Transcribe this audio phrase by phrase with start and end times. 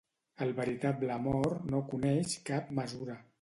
[0.45, 3.21] El veritable amor no coneix cap mesura.